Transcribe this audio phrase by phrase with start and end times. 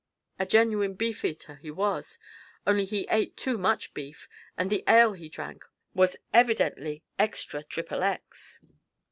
[0.39, 2.17] A genuine beefeater he was,
[2.65, 4.27] only he ate too much beef
[4.57, 8.61] and the ale he drank was evidently Extra XXX.